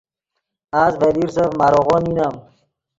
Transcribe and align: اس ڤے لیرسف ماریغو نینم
اس 0.81 0.93
ڤے 0.99 1.09
لیرسف 1.15 1.49
ماریغو 1.59 1.97
نینم 2.03 2.35